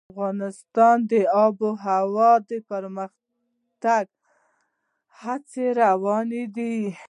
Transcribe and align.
افغانستان 0.09 0.97
کې 1.09 1.21
د 1.27 1.29
آب 1.43 1.55
وهوا 1.63 2.31
د 2.49 2.51
پرمختګ 2.71 4.05
هڅې 5.21 5.65
روانې 5.81 6.43
دي. 6.55 6.75